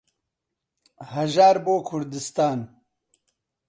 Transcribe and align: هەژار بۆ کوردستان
هەژار 1.13 1.55
بۆ 1.65 1.75
کوردستان 1.87 2.59